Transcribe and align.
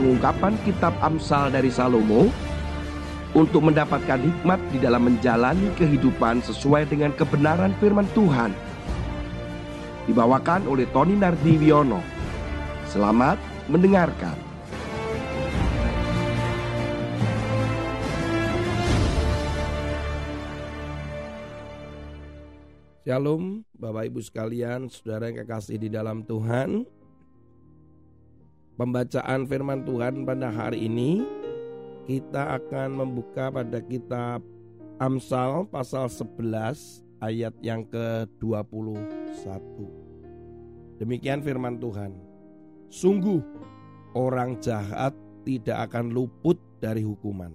pengungkapan 0.00 0.56
kitab 0.64 0.96
Amsal 1.04 1.52
dari 1.52 1.68
Salomo 1.68 2.32
untuk 3.36 3.68
mendapatkan 3.68 4.16
hikmat 4.16 4.56
di 4.72 4.80
dalam 4.80 5.04
menjalani 5.04 5.68
kehidupan 5.76 6.40
sesuai 6.40 6.88
dengan 6.88 7.12
kebenaran 7.12 7.76
firman 7.76 8.08
Tuhan. 8.16 8.56
Dibawakan 10.08 10.64
oleh 10.64 10.88
Tony 10.88 11.20
Nardiwiono. 11.20 12.00
Selamat 12.88 13.36
mendengarkan. 13.68 14.40
Shalom 23.04 23.68
Bapak 23.76 24.08
Ibu 24.08 24.20
sekalian, 24.24 24.88
saudara 24.88 25.28
yang 25.28 25.44
kekasih 25.44 25.76
di 25.76 25.92
dalam 25.92 26.24
Tuhan. 26.24 26.88
Pembacaan 28.80 29.44
firman 29.44 29.84
Tuhan 29.84 30.24
pada 30.24 30.48
hari 30.48 30.88
ini 30.88 31.20
kita 32.08 32.56
akan 32.56 32.96
membuka 32.96 33.52
pada 33.52 33.76
kitab 33.84 34.40
Amsal 34.96 35.68
pasal 35.68 36.08
11 36.08 37.04
ayat 37.20 37.52
yang 37.60 37.84
ke-21. 37.84 39.60
Demikian 40.96 41.44
firman 41.44 41.76
Tuhan. 41.76 42.16
Sungguh 42.88 43.44
orang 44.16 44.56
jahat 44.64 45.12
tidak 45.44 45.92
akan 45.92 46.16
luput 46.16 46.56
dari 46.80 47.04
hukuman. 47.04 47.52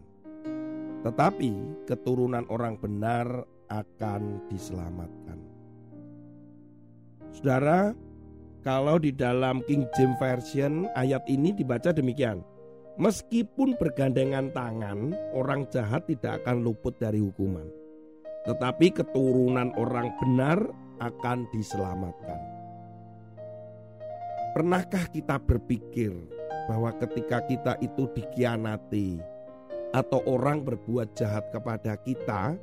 Tetapi 1.02 1.90
keturunan 1.90 2.46
orang 2.54 2.78
benar 2.78 3.50
akan 3.74 4.46
diselamatkan. 4.54 5.42
Saudara, 7.34 7.98
kalau 8.66 8.98
di 8.98 9.14
dalam 9.14 9.62
King 9.70 9.86
James 9.94 10.18
Version 10.18 10.90
ayat 10.98 11.22
ini 11.30 11.54
dibaca 11.54 11.94
demikian. 11.94 12.42
Meskipun 12.98 13.78
bergandengan 13.78 14.50
tangan, 14.56 15.14
orang 15.36 15.68
jahat 15.70 16.08
tidak 16.10 16.42
akan 16.42 16.66
luput 16.66 16.96
dari 16.98 17.22
hukuman. 17.22 17.68
Tetapi 18.48 18.88
keturunan 18.96 19.70
orang 19.78 20.16
benar 20.18 20.58
akan 21.04 21.46
diselamatkan. 21.54 22.40
Pernahkah 24.56 25.12
kita 25.12 25.36
berpikir 25.44 26.16
bahwa 26.72 26.96
ketika 26.98 27.44
kita 27.44 27.76
itu 27.84 28.08
dikhianati 28.16 29.20
atau 29.92 30.24
orang 30.24 30.64
berbuat 30.64 31.14
jahat 31.20 31.52
kepada 31.52 32.00
kita, 32.00 32.56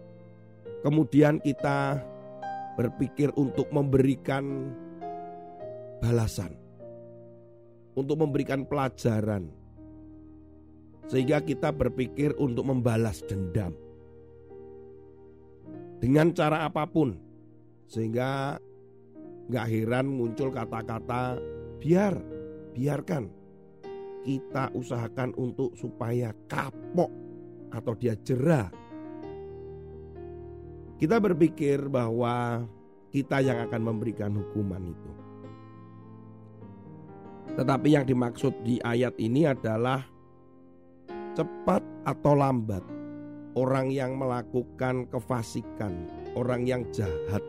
Kemudian 0.82 1.38
kita 1.38 2.02
berpikir 2.74 3.30
untuk 3.38 3.70
memberikan 3.70 4.74
balasan, 6.02 6.50
untuk 7.94 8.18
memberikan 8.18 8.66
pelajaran, 8.66 9.46
sehingga 11.06 11.38
kita 11.38 11.70
berpikir 11.70 12.34
untuk 12.42 12.66
membalas 12.66 13.22
dendam 13.22 13.70
dengan 16.02 16.34
cara 16.34 16.66
apa 16.66 16.82
pun, 16.90 17.14
sehingga 17.86 18.58
nggak 19.46 19.68
heran 19.70 20.10
muncul 20.10 20.50
kata-kata 20.50 21.38
biar, 21.78 22.18
biarkan 22.74 23.30
kita 24.26 24.74
usahakan 24.74 25.30
untuk 25.38 25.70
supaya 25.78 26.34
kapok 26.50 27.10
atau 27.70 27.94
dia 27.94 28.18
jerah 28.26 28.82
kita 31.02 31.18
berpikir 31.18 31.90
bahwa 31.90 32.62
kita 33.10 33.42
yang 33.42 33.58
akan 33.66 33.82
memberikan 33.82 34.30
hukuman 34.38 34.94
itu. 34.94 35.10
Tetapi 37.52 37.88
yang 37.92 38.08
dimaksud 38.08 38.64
di 38.64 38.80
ayat 38.80 39.12
ini 39.20 39.44
adalah 39.44 40.00
cepat 41.36 41.84
atau 42.08 42.32
lambat 42.32 42.84
orang 43.52 43.92
yang 43.92 44.16
melakukan 44.16 45.04
kefasikan, 45.12 46.08
orang 46.32 46.64
yang 46.64 46.82
jahat 46.92 47.44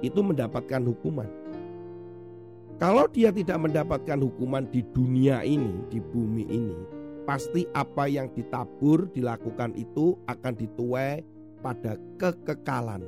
itu 0.00 0.24
mendapatkan 0.24 0.80
hukuman. 0.88 1.28
Kalau 2.80 3.04
dia 3.12 3.28
tidak 3.28 3.60
mendapatkan 3.60 4.16
hukuman 4.24 4.64
di 4.72 4.80
dunia 4.96 5.44
ini, 5.44 5.84
di 5.92 6.00
bumi 6.00 6.48
ini, 6.48 6.76
pasti 7.28 7.68
apa 7.76 8.08
yang 8.08 8.32
ditabur 8.32 9.12
dilakukan 9.12 9.76
itu 9.76 10.16
akan 10.24 10.56
dituai 10.56 11.20
pada 11.60 12.00
kekekalan. 12.16 13.04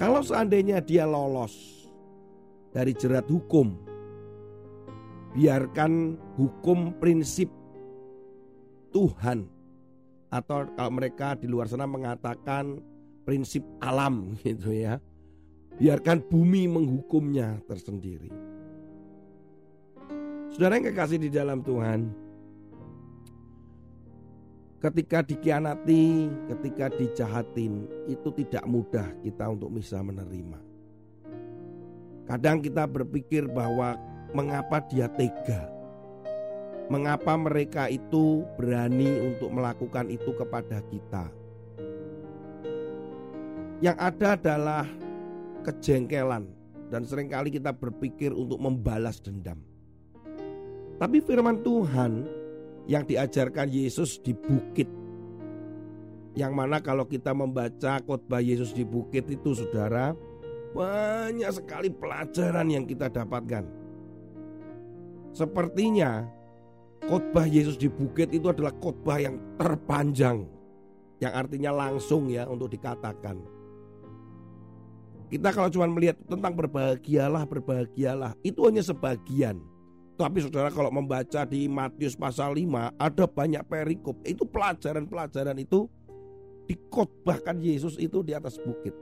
Kalau 0.00 0.24
seandainya 0.24 0.80
dia 0.80 1.04
lolos 1.04 1.84
dari 2.72 2.96
jerat 2.96 3.28
hukum, 3.28 3.91
biarkan 5.32 6.16
hukum 6.36 6.96
prinsip 7.00 7.48
Tuhan 8.92 9.48
atau 10.32 10.68
kalau 10.72 10.92
mereka 10.92 11.36
di 11.36 11.48
luar 11.48 11.68
sana 11.68 11.88
mengatakan 11.88 12.80
prinsip 13.24 13.64
alam 13.80 14.32
gitu 14.44 14.72
ya. 14.72 15.00
Biarkan 15.72 16.20
bumi 16.28 16.68
menghukumnya 16.68 17.58
tersendiri. 17.64 18.28
Saudara 20.52 20.76
yang 20.76 20.92
kekasih 20.92 21.16
di 21.16 21.32
dalam 21.32 21.64
Tuhan, 21.64 22.12
Ketika 24.82 25.22
dikianati, 25.22 26.26
ketika 26.50 26.90
dijahatin, 26.90 27.86
itu 28.10 28.34
tidak 28.34 28.66
mudah 28.66 29.14
kita 29.22 29.46
untuk 29.46 29.78
bisa 29.78 30.02
menerima. 30.02 30.58
Kadang 32.26 32.58
kita 32.58 32.90
berpikir 32.90 33.46
bahwa 33.46 33.94
mengapa 34.32 34.80
dia 34.88 35.08
tega? 35.12 35.68
Mengapa 36.88 37.38
mereka 37.38 37.88
itu 37.88 38.44
berani 38.58 39.32
untuk 39.32 39.48
melakukan 39.52 40.12
itu 40.12 40.32
kepada 40.36 40.84
kita? 40.92 41.24
Yang 43.80 43.96
ada 43.98 44.28
adalah 44.36 44.84
kejengkelan 45.64 46.44
dan 46.92 47.08
sering 47.08 47.32
kali 47.32 47.48
kita 47.48 47.72
berpikir 47.72 48.36
untuk 48.36 48.60
membalas 48.60 49.18
dendam. 49.24 49.56
Tapi 51.00 51.18
firman 51.24 51.64
Tuhan 51.64 52.28
yang 52.86 53.08
diajarkan 53.08 53.72
Yesus 53.72 54.20
di 54.20 54.36
bukit. 54.36 54.86
Yang 56.32 56.52
mana 56.52 56.80
kalau 56.80 57.04
kita 57.04 57.32
membaca 57.36 58.00
khotbah 58.04 58.40
Yesus 58.40 58.72
di 58.72 58.84
bukit 58.86 59.28
itu 59.28 59.52
saudara, 59.52 60.16
banyak 60.72 61.50
sekali 61.52 61.92
pelajaran 61.92 62.68
yang 62.70 62.84
kita 62.88 63.10
dapatkan. 63.12 63.81
Sepertinya 65.32 66.28
khotbah 67.08 67.48
Yesus 67.48 67.80
di 67.80 67.88
bukit 67.88 68.30
itu 68.36 68.52
adalah 68.52 68.72
khotbah 68.76 69.18
yang 69.18 69.40
terpanjang. 69.56 70.44
Yang 71.18 71.32
artinya 71.32 71.70
langsung 71.72 72.28
ya 72.28 72.44
untuk 72.46 72.68
dikatakan. 72.68 73.40
Kita 75.32 75.48
kalau 75.48 75.72
cuma 75.72 75.88
melihat 75.88 76.20
tentang 76.28 76.52
berbahagialah, 76.52 77.48
berbahagialah, 77.48 78.36
itu 78.44 78.60
hanya 78.68 78.84
sebagian. 78.84 79.64
Tapi 80.20 80.44
saudara 80.44 80.68
kalau 80.68 80.92
membaca 80.92 81.48
di 81.48 81.64
Matius 81.72 82.12
pasal 82.12 82.52
5 82.52 83.00
ada 83.00 83.24
banyak 83.24 83.64
perikop. 83.64 84.20
Itu 84.28 84.44
pelajaran-pelajaran 84.44 85.56
itu 85.56 85.88
dikotbahkan 86.68 87.64
Yesus 87.64 87.96
itu 87.96 88.20
di 88.20 88.36
atas 88.36 88.60
bukit. 88.60 88.92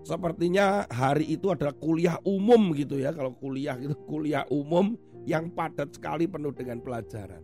Sepertinya 0.00 0.88
hari 0.88 1.36
itu 1.36 1.52
adalah 1.52 1.76
kuliah 1.76 2.16
umum 2.24 2.72
gitu 2.72 2.96
ya. 2.96 3.12
Kalau 3.12 3.36
kuliah 3.36 3.76
itu 3.76 3.92
kuliah 4.08 4.48
umum 4.48 4.96
yang 5.28 5.52
padat 5.52 5.96
sekali 5.96 6.24
penuh 6.24 6.52
dengan 6.54 6.80
pelajaran. 6.80 7.42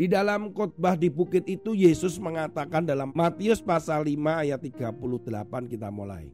Di 0.00 0.08
dalam 0.08 0.48
khotbah 0.56 0.96
di 0.96 1.12
bukit 1.12 1.44
itu 1.44 1.76
Yesus 1.76 2.16
mengatakan 2.16 2.88
dalam 2.88 3.12
Matius 3.12 3.60
pasal 3.60 4.08
5 4.08 4.16
ayat 4.48 4.60
38 4.62 4.96
kita 5.68 5.92
mulai. 5.92 6.32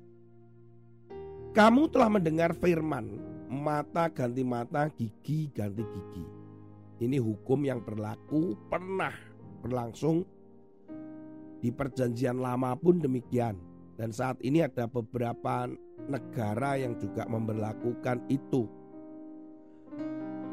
Kamu 1.50 1.88
telah 1.90 2.12
mendengar 2.12 2.52
firman 2.54 3.16
mata 3.48 4.12
ganti 4.12 4.44
mata, 4.46 4.86
gigi 4.92 5.50
ganti 5.50 5.82
gigi. 5.82 6.24
Ini 7.02 7.18
hukum 7.18 7.64
yang 7.64 7.82
berlaku 7.82 8.54
pernah 8.68 9.12
berlangsung 9.64 10.22
di 11.58 11.74
perjanjian 11.74 12.38
lama 12.38 12.76
pun 12.76 13.00
demikian. 13.00 13.56
Dan 13.96 14.12
saat 14.12 14.36
ini 14.44 14.60
ada 14.60 14.84
beberapa 14.84 15.64
negara 16.06 16.76
yang 16.76 16.94
juga 17.00 17.24
memperlakukan 17.24 18.28
itu. 18.28 18.68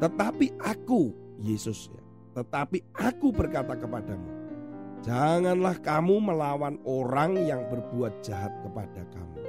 Tetapi 0.02 0.58
aku, 0.58 1.14
Yesus 1.38 1.90
ya, 1.92 2.02
tetapi 2.40 2.82
aku 2.94 3.30
berkata 3.30 3.78
kepadamu, 3.78 4.30
janganlah 5.06 5.78
kamu 5.78 6.18
melawan 6.18 6.78
orang 6.82 7.38
yang 7.38 7.62
berbuat 7.70 8.22
jahat 8.22 8.50
kepada 8.64 9.06
kamu 9.14 9.44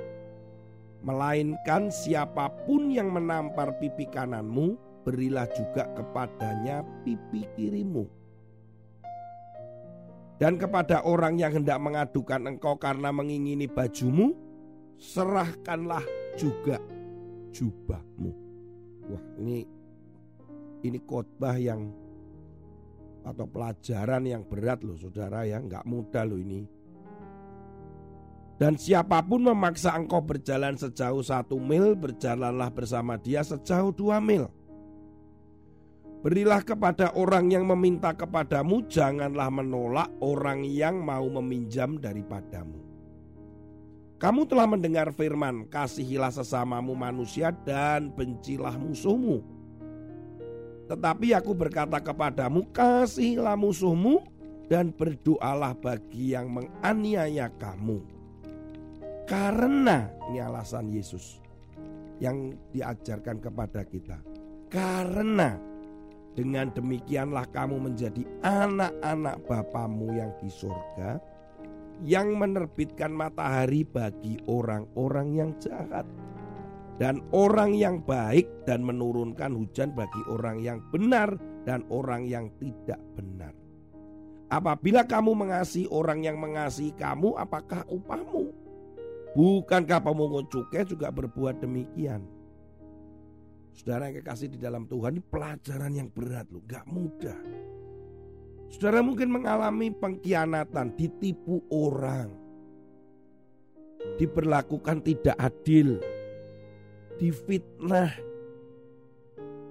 melainkan 1.06 1.94
siapa 1.94 2.50
pun 2.66 2.90
yang 2.90 3.14
menampar 3.14 3.78
pipi 3.78 4.10
kananmu, 4.10 4.74
berilah 5.06 5.46
juga 5.54 5.86
kepadanya 5.94 6.82
pipi 7.06 7.46
kirimu. 7.54 8.10
Dan 10.42 10.58
kepada 10.60 11.06
orang 11.06 11.40
yang 11.40 11.62
hendak 11.62 11.80
mengadukan 11.80 12.58
engkau 12.58 12.76
karena 12.76 13.14
mengingini 13.14 13.70
bajumu, 13.70 14.34
serahkanlah 14.98 16.04
juga 16.36 16.82
jubahmu. 17.56 18.34
Wah, 19.06 19.24
ini 19.40 19.64
ini 20.88 21.02
khotbah 21.02 21.58
yang 21.58 21.90
atau 23.26 23.50
pelajaran 23.50 24.24
yang 24.30 24.46
berat 24.46 24.86
loh 24.86 24.96
saudara 24.96 25.50
ya, 25.50 25.58
nggak 25.58 25.84
mudah 25.90 26.24
loh 26.24 26.38
ini. 26.38 26.62
Dan 28.56 28.80
siapa 28.80 29.20
pun 29.20 29.44
memaksa 29.44 29.92
engkau 29.98 30.24
berjalan 30.24 30.80
sejauh 30.80 31.20
satu 31.20 31.60
mil, 31.60 31.92
berjalanlah 31.98 32.72
bersama 32.72 33.20
dia 33.20 33.44
sejauh 33.44 33.92
dua 33.92 34.24
mil. 34.24 34.48
Berilah 36.24 36.64
kepada 36.64 37.14
orang 37.14 37.52
yang 37.54 37.68
meminta 37.68 38.16
kepadamu, 38.16 38.88
janganlah 38.90 39.52
menolak 39.52 40.10
orang 40.24 40.66
yang 40.66 41.04
mau 41.04 41.28
meminjam 41.28 42.02
daripadamu. 42.02 42.82
Kamu 44.16 44.48
telah 44.48 44.66
mendengar 44.66 45.12
firman, 45.12 45.68
kasihilah 45.68 46.32
sesamamu 46.32 46.96
manusia 46.96 47.52
dan 47.68 48.10
bencilah 48.10 48.74
musuhmu. 48.80 49.55
Tetapi 50.86 51.34
aku 51.34 51.52
berkata 51.58 51.98
kepadamu, 51.98 52.70
kasihilah 52.70 53.58
musuhmu 53.58 54.22
dan 54.70 54.94
berdoalah 54.94 55.74
bagi 55.78 56.38
yang 56.38 56.50
menganiaya 56.50 57.50
kamu. 57.58 58.02
Karena 59.26 60.06
ini 60.30 60.38
alasan 60.38 60.94
Yesus 60.94 61.42
yang 62.22 62.54
diajarkan 62.70 63.42
kepada 63.42 63.82
kita. 63.82 64.22
Karena 64.70 65.58
dengan 66.38 66.70
demikianlah 66.70 67.50
kamu 67.50 67.90
menjadi 67.90 68.22
anak-anak 68.46 69.42
Bapamu 69.50 70.14
yang 70.14 70.30
di 70.38 70.52
surga 70.52 71.18
yang 72.04 72.36
menerbitkan 72.36 73.08
matahari 73.08 73.88
bagi 73.88 74.36
orang-orang 74.52 75.28
yang 75.32 75.52
jahat 75.64 76.04
dan 76.96 77.20
orang 77.36 77.76
yang 77.76 78.00
baik 78.00 78.48
dan 78.64 78.84
menurunkan 78.84 79.52
hujan 79.52 79.92
bagi 79.92 80.22
orang 80.32 80.64
yang 80.64 80.80
benar 80.96 81.36
dan 81.68 81.84
orang 81.92 82.24
yang 82.24 82.48
tidak 82.62 83.00
benar. 83.20 83.52
Apabila 84.48 85.04
kamu 85.04 85.34
mengasihi 85.34 85.90
orang 85.90 86.24
yang 86.24 86.38
mengasihi 86.38 86.94
kamu, 86.96 87.36
apakah 87.36 87.84
upahmu? 87.90 88.54
Bukankah 89.36 90.00
pemungut 90.00 90.48
cukai 90.48 90.88
juga 90.88 91.12
berbuat 91.12 91.60
demikian? 91.60 92.24
Saudara 93.76 94.08
yang 94.08 94.24
kekasih 94.24 94.56
di 94.56 94.56
dalam 94.56 94.88
Tuhan 94.88 95.20
ini 95.20 95.24
pelajaran 95.28 95.92
yang 95.92 96.08
berat 96.08 96.48
loh, 96.48 96.64
gak 96.64 96.88
mudah. 96.88 97.36
Saudara 98.72 99.04
mungkin 99.04 99.28
mengalami 99.36 99.92
pengkhianatan, 99.92 100.96
ditipu 100.96 101.60
orang, 101.68 102.32
diperlakukan 104.16 105.04
tidak 105.04 105.36
adil, 105.36 106.00
difitnah, 107.18 108.12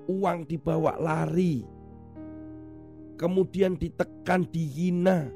uang 0.09 0.49
dibawa 0.49 0.97
lari, 1.01 1.65
kemudian 3.17 3.77
ditekan, 3.79 4.45
dihina. 4.49 5.31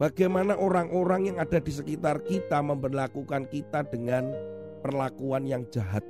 Bagaimana 0.00 0.58
orang-orang 0.58 1.30
yang 1.30 1.38
ada 1.38 1.62
di 1.62 1.70
sekitar 1.70 2.26
kita 2.26 2.58
memperlakukan 2.58 3.46
kita 3.46 3.86
dengan 3.86 4.34
perlakuan 4.82 5.46
yang 5.46 5.62
jahat. 5.70 6.02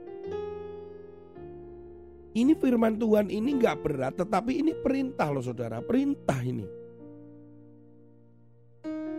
Ini 2.32 2.56
firman 2.56 2.96
Tuhan 2.96 3.28
ini 3.28 3.60
nggak 3.60 3.78
berat, 3.84 4.16
tetapi 4.16 4.64
ini 4.64 4.72
perintah 4.72 5.28
loh 5.28 5.44
saudara, 5.44 5.84
perintah 5.84 6.40
ini. 6.40 6.64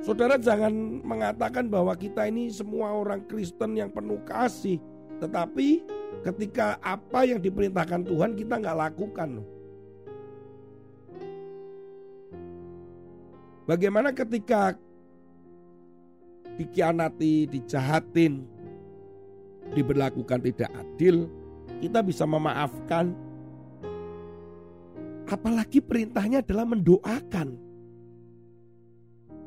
Saudara 0.01 0.35
jangan 0.35 0.73
mengatakan 1.05 1.69
bahwa 1.69 1.93
kita 1.93 2.25
ini 2.25 2.49
semua 2.49 2.91
orang 2.91 3.23
Kristen 3.29 3.77
yang 3.77 3.93
penuh 3.93 4.19
kasih. 4.25 4.81
Tetapi 5.23 5.67
ketika 6.19 6.75
apa 6.83 7.23
yang 7.23 7.39
diperintahkan 7.39 8.03
Tuhan 8.03 8.35
kita 8.35 8.59
nggak 8.59 8.79
lakukan. 8.91 9.39
Bagaimana 13.63 14.11
ketika 14.11 14.75
dikianati, 16.59 17.47
dijahatin, 17.47 18.43
diberlakukan 19.71 20.43
tidak 20.43 20.67
adil, 20.75 21.31
kita 21.79 22.03
bisa 22.03 22.27
memaafkan. 22.27 23.15
Apalagi 25.31 25.79
perintahnya 25.79 26.43
adalah 26.43 26.67
mendoakan. 26.67 27.55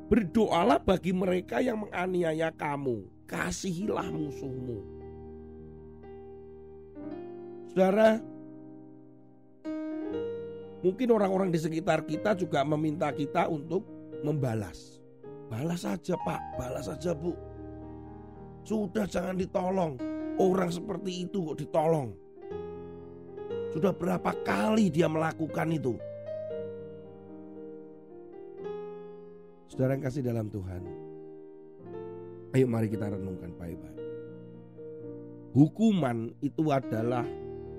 Berdoalah 0.09 0.81
bagi 0.81 1.13
mereka 1.13 1.61
yang 1.61 1.85
menganiaya 1.85 2.49
kamu. 2.49 3.05
Kasihilah 3.29 4.09
musuhmu. 4.09 4.96
Saudara, 7.77 8.17
mungkin 10.81 11.13
orang-orang 11.13 11.53
di 11.53 11.61
sekitar 11.61 12.09
kita 12.09 12.33
juga 12.33 12.65
meminta 12.65 13.13
kita 13.13 13.53
untuk 13.53 13.85
membalas. 14.25 15.05
Balas 15.53 15.85
saja 15.85 16.17
pak, 16.25 16.41
balas 16.57 16.89
saja 16.89 17.13
bu. 17.13 17.37
Sudah 18.65 19.05
jangan 19.05 19.37
ditolong. 19.37 20.01
Orang 20.41 20.73
seperti 20.73 21.29
itu 21.29 21.53
kok 21.53 21.61
ditolong. 21.61 22.17
Sudah 23.77 23.93
berapa 23.93 24.33
kali 24.41 24.89
dia 24.89 25.13
melakukan 25.13 25.69
itu? 25.69 26.01
Saudara 29.69 30.01
yang 30.01 30.05
kasih 30.09 30.25
dalam 30.25 30.49
Tuhan. 30.49 30.81
Ayo 32.57 32.65
mari 32.73 32.89
kita 32.89 33.13
renungkan 33.13 33.53
baik-baik. 33.53 34.01
Hukuman 35.53 36.33
itu 36.41 36.73
adalah 36.73 37.29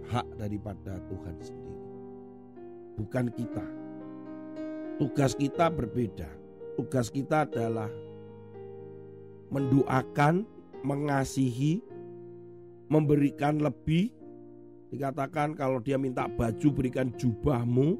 hak 0.07 0.27
daripada 0.39 0.99
Tuhan 1.11 1.35
sendiri. 1.39 1.85
Bukan 2.97 3.25
kita. 3.35 3.65
Tugas 4.97 5.37
kita 5.37 5.69
berbeda. 5.69 6.29
Tugas 6.79 7.13
kita 7.13 7.45
adalah 7.45 7.89
mendoakan, 9.53 10.47
mengasihi, 10.81 11.83
memberikan 12.89 13.61
lebih. 13.61 14.09
Dikatakan 14.87 15.53
kalau 15.53 15.83
dia 15.83 15.99
minta 15.99 16.25
baju 16.25 16.67
berikan 16.71 17.11
jubahmu. 17.13 17.99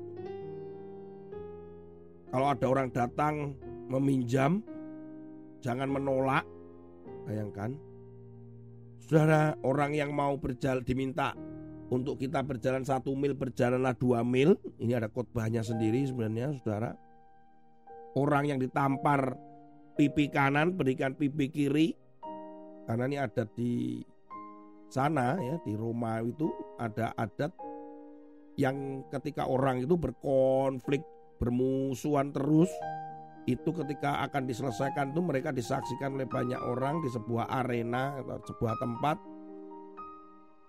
Kalau 2.31 2.47
ada 2.47 2.65
orang 2.67 2.89
datang 2.91 3.55
meminjam, 3.91 4.63
jangan 5.59 5.87
menolak. 5.91 6.47
Bayangkan, 7.27 7.75
saudara 9.03 9.55
orang 9.67 9.91
yang 9.91 10.15
mau 10.15 10.39
berjalan 10.39 10.83
diminta 10.83 11.35
untuk 11.87 12.19
kita 12.19 12.43
berjalan 12.43 12.83
satu 12.83 13.15
mil 13.15 13.33
berjalanlah 13.35 13.95
dua 13.95 14.23
mil. 14.23 14.59
Ini 14.79 14.99
ada 14.99 15.07
khotbahnya 15.07 15.63
sendiri 15.63 16.03
sebenarnya 16.03 16.55
saudara. 16.59 16.91
Orang 18.17 18.49
yang 18.49 18.59
ditampar 18.59 19.37
pipi 19.95 20.27
kanan 20.27 20.75
berikan 20.75 21.15
pipi 21.15 21.47
kiri. 21.47 21.95
Karena 22.87 23.03
ini 23.07 23.17
ada 23.19 23.43
di 23.51 23.99
sana 24.87 25.35
ya 25.35 25.59
di 25.67 25.75
Roma 25.75 26.23
itu 26.23 26.47
ada 26.79 27.11
adat 27.19 27.51
yang 28.55 29.03
ketika 29.11 29.43
orang 29.43 29.83
itu 29.83 29.99
berkonflik 29.99 31.03
bermusuhan 31.37 32.31
terus 32.31 32.71
itu 33.47 33.69
ketika 33.71 34.23
akan 34.27 34.43
diselesaikan 34.47 35.11
itu 35.11 35.21
mereka 35.23 35.51
disaksikan 35.51 36.15
oleh 36.15 36.27
banyak 36.27 36.59
orang 36.59 36.99
di 36.99 37.11
sebuah 37.11 37.47
arena 37.63 38.15
atau 38.19 38.43
sebuah 38.43 38.75
tempat 38.79 39.19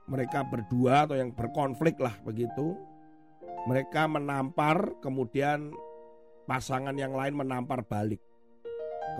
mereka 0.08 0.42
berdua 0.42 1.04
atau 1.04 1.14
yang 1.14 1.30
berkonflik 1.30 2.00
lah 2.00 2.16
begitu. 2.24 2.74
Mereka 3.68 4.08
menampar, 4.08 4.96
kemudian 5.04 5.70
pasangan 6.48 6.96
yang 6.96 7.12
lain 7.12 7.36
menampar 7.36 7.84
balik. 7.84 8.18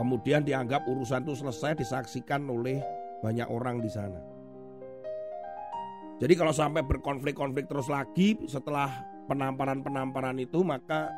Kemudian 0.00 0.47
dianggap 0.47 0.88
urusan 0.88 1.28
itu 1.28 1.37
selesai 1.45 1.76
disaksikan 1.76 2.49
oleh 2.49 2.80
banyak 3.21 3.45
orang 3.50 3.85
di 3.85 3.90
sana. 3.92 4.21
Jadi 6.18 6.35
kalau 6.35 6.50
sampai 6.50 6.83
berkonflik-konflik 6.83 7.71
terus 7.71 7.87
lagi 7.87 8.35
setelah 8.50 8.90
penamparan-penamparan 9.30 10.40
itu 10.40 10.66
maka 10.66 11.12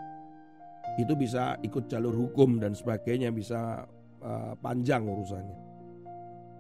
itu 0.99 1.15
bisa 1.17 1.57
ikut 1.65 1.89
jalur 1.89 2.12
hukum 2.12 2.61
dan 2.61 2.77
sebagainya 2.77 3.33
bisa 3.33 3.87
uh, 4.21 4.53
panjang 4.61 5.07
urusannya. 5.07 5.57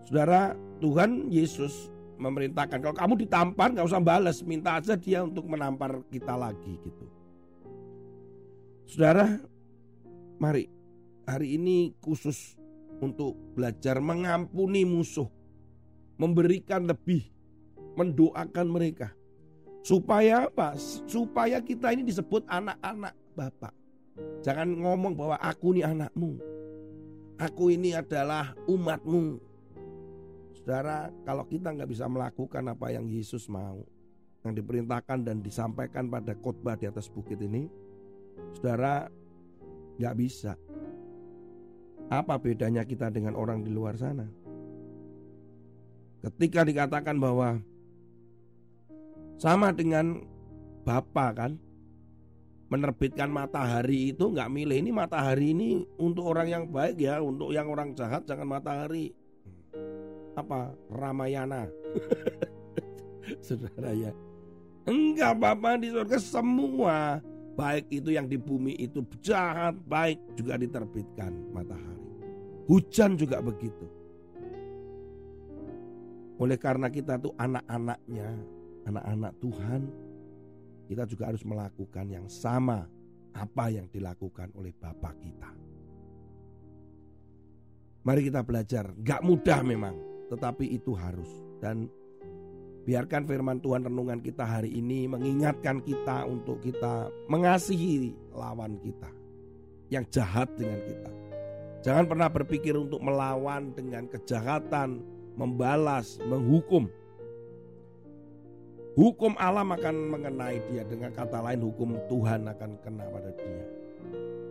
Saudara, 0.08 0.56
Tuhan 0.80 1.28
Yesus 1.28 1.92
memerintahkan 2.20 2.78
kalau 2.84 2.92
kamu 2.92 3.14
ditampar 3.24 3.72
nggak 3.72 3.88
usah 3.88 4.02
balas, 4.04 4.44
minta 4.44 4.76
aja 4.76 4.94
dia 4.94 5.24
untuk 5.24 5.48
menampar 5.48 6.04
kita 6.12 6.36
lagi 6.36 6.76
gitu. 6.84 7.04
Saudara, 8.84 9.40
mari 10.36 10.68
hari 11.24 11.56
ini 11.56 11.96
khusus 12.04 12.60
untuk 13.00 13.34
belajar 13.56 13.98
mengampuni 14.04 14.84
musuh, 14.84 15.26
memberikan 16.20 16.84
lebih, 16.84 17.24
mendoakan 17.96 18.66
mereka. 18.68 19.08
Supaya 19.80 20.44
apa? 20.44 20.76
Supaya 21.08 21.64
kita 21.64 21.96
ini 21.96 22.04
disebut 22.04 22.44
anak-anak 22.44 23.16
Bapak. 23.32 23.72
Jangan 24.44 24.68
ngomong 24.68 25.16
bahwa 25.16 25.40
aku 25.40 25.72
ini 25.72 25.82
anakmu. 25.86 26.36
Aku 27.40 27.72
ini 27.72 27.96
adalah 27.96 28.52
umatmu. 28.68 29.40
Saudara, 30.60 31.08
kalau 31.24 31.48
kita 31.48 31.72
nggak 31.72 31.88
bisa 31.88 32.04
melakukan 32.04 32.64
apa 32.68 32.92
yang 32.92 33.08
Yesus 33.08 33.48
mau, 33.48 33.80
yang 34.44 34.52
diperintahkan 34.52 35.24
dan 35.24 35.40
disampaikan 35.40 36.12
pada 36.12 36.36
khotbah 36.36 36.76
di 36.76 36.84
atas 36.84 37.08
bukit 37.08 37.40
ini, 37.40 37.68
saudara 38.56 39.08
nggak 39.96 40.16
bisa. 40.20 40.56
Apa 42.10 42.36
bedanya 42.36 42.84
kita 42.84 43.08
dengan 43.08 43.38
orang 43.38 43.64
di 43.64 43.70
luar 43.70 43.96
sana? 43.96 44.26
Ketika 46.20 46.66
dikatakan 46.68 47.16
bahwa 47.16 47.62
sama 49.40 49.72
dengan 49.72 50.20
Bapak 50.84 51.30
kan 51.36 51.52
menerbitkan 52.70 53.28
matahari 53.32 54.12
itu 54.12 54.28
nggak 54.28 54.48
milih 54.52 54.76
ini 54.80 54.90
matahari 54.92 55.52
ini 55.52 55.68
untuk 55.96 56.28
orang 56.28 56.48
yang 56.48 56.64
baik 56.68 56.96
ya, 57.00 57.20
untuk 57.24 57.52
yang 57.52 57.68
orang 57.72 57.96
jahat 57.96 58.24
jangan 58.28 58.46
matahari. 58.46 59.16
Apa? 60.40 60.72
Ramayana. 60.88 61.68
Saudara 63.46 63.92
ya. 63.92 64.10
Enggak 64.88 65.36
Bapak 65.38 65.84
di 65.84 65.92
surga 65.92 66.18
semua 66.18 67.20
baik 67.60 67.92
itu 67.92 68.16
yang 68.16 68.24
di 68.24 68.40
bumi 68.40 68.72
itu 68.80 69.04
jahat, 69.20 69.76
baik 69.84 70.16
juga 70.32 70.56
diterbitkan 70.56 71.52
matahari. 71.52 72.08
Hujan 72.64 73.20
juga 73.20 73.44
begitu. 73.44 73.84
Oleh 76.40 76.56
karena 76.56 76.88
kita 76.88 77.20
tuh 77.20 77.36
anak-anaknya, 77.36 78.32
anak-anak 78.88 79.32
Tuhan, 79.44 79.80
kita 80.88 81.04
juga 81.04 81.28
harus 81.28 81.44
melakukan 81.44 82.06
yang 82.08 82.26
sama 82.32 82.88
apa 83.36 83.68
yang 83.68 83.86
dilakukan 83.92 84.48
oleh 84.56 84.72
Bapak 84.72 85.14
kita. 85.20 85.50
Mari 88.00 88.32
kita 88.32 88.40
belajar, 88.40 88.96
gak 89.04 89.20
mudah 89.20 89.60
memang, 89.60 89.92
tetapi 90.30 90.64
itu 90.70 90.94
harus. 90.94 91.28
Dan 91.58 91.90
biarkan 92.86 93.26
firman 93.28 93.58
Tuhan 93.60 93.84
renungan 93.84 94.22
kita 94.22 94.46
hari 94.46 94.72
ini 94.72 95.10
mengingatkan 95.10 95.82
kita 95.84 96.24
untuk 96.24 96.62
kita 96.64 97.10
mengasihi 97.28 98.14
lawan 98.32 98.78
kita 98.80 99.10
yang 99.90 100.06
jahat 100.08 100.48
dengan 100.54 100.80
kita. 100.86 101.10
Jangan 101.80 102.04
pernah 102.06 102.28
berpikir 102.30 102.76
untuk 102.76 103.00
melawan 103.02 103.74
dengan 103.74 104.06
kejahatan, 104.06 105.02
membalas, 105.34 106.20
menghukum. 106.22 106.86
Hukum 108.94 109.32
alam 109.40 109.72
akan 109.72 109.96
mengenai 110.12 110.60
dia 110.68 110.84
dengan 110.84 111.08
kata 111.14 111.40
lain 111.40 111.64
hukum 111.64 111.96
Tuhan 112.10 112.44
akan 112.52 112.70
kena 112.84 113.06
pada 113.08 113.32
dia. 113.32 113.64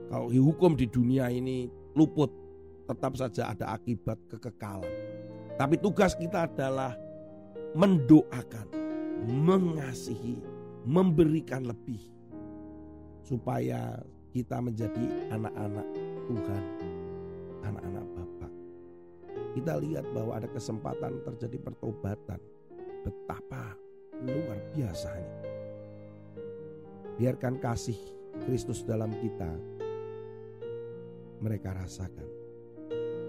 Kalau 0.10 0.26
hukum 0.34 0.74
di 0.74 0.90
dunia 0.90 1.30
ini 1.30 1.70
luput, 1.94 2.34
tetap 2.90 3.14
saja 3.14 3.54
ada 3.54 3.78
akibat 3.78 4.18
kekekalan. 4.26 4.90
Tapi 5.60 5.76
tugas 5.76 6.16
kita 6.16 6.48
adalah 6.48 6.96
mendoakan, 7.76 8.72
mengasihi, 9.28 10.40
memberikan 10.88 11.68
lebih 11.68 12.00
supaya 13.28 14.00
kita 14.32 14.64
menjadi 14.64 15.36
anak-anak 15.36 15.88
Tuhan, 16.32 16.64
anak-anak 17.68 18.06
Bapak. 18.16 18.54
Kita 19.60 19.74
lihat 19.84 20.08
bahwa 20.16 20.40
ada 20.40 20.48
kesempatan 20.48 21.20
terjadi 21.28 21.60
pertobatan. 21.60 22.40
Betapa 23.04 23.76
luar 24.24 24.58
biasanya. 24.72 25.44
Biarkan 27.20 27.60
kasih 27.60 28.00
Kristus 28.48 28.88
dalam 28.88 29.12
kita 29.12 29.52
mereka 31.44 31.76
rasakan 31.76 32.28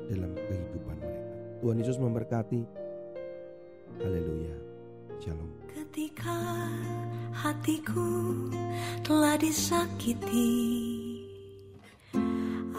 dalam 0.06 0.30
kehidupan. 0.34 0.99
Tuhan 1.60 1.76
Yesus 1.76 2.00
memberkati. 2.00 2.64
Haleluya. 4.00 4.56
Shalom. 5.20 5.52
Ketika 5.68 6.40
hatiku 7.36 8.48
telah 9.04 9.36
disakiti, 9.36 10.56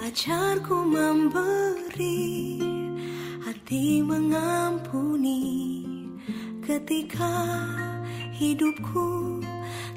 ajarku 0.02 0.82
memberi 0.90 2.58
hati 3.46 4.02
mengampuni. 4.02 5.86
Ketika 6.66 7.62
hidupku 8.34 9.46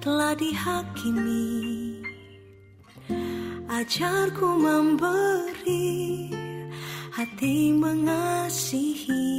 telah 0.04 0.36
dihakimi, 0.36 2.04
ajarku 3.64 4.48
memberi 4.60 6.28
hati 7.14 7.70
mengasihi. 7.70 9.30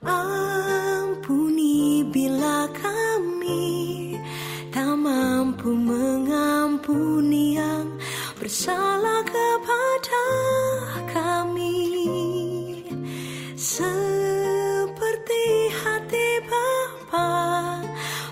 Ampuni 0.00 2.00
bila 2.08 2.64
kami 2.72 4.16
tak 4.72 4.96
mampu 4.96 5.76
mengampuni 5.76 7.60
yang 7.60 7.92
bersalah 8.40 9.20
kepada 9.28 10.24
kami. 11.12 11.76
Seperti 13.60 15.44
hati 15.84 16.28
Bapa 16.48 17.28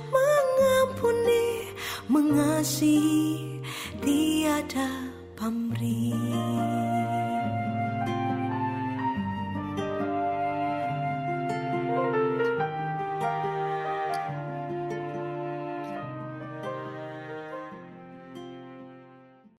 mengampuni, 0.08 1.68
mengasihi 2.08 3.11
你 5.82 6.31